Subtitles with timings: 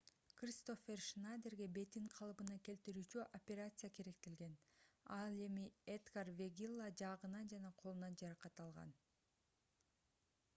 [0.39, 4.55] кристоффер шнадерге бетин калыбына келтирүүчү операция керектелген
[5.17, 8.99] ал эми эдгар вегилла жаагынан жана колунан жаракат алган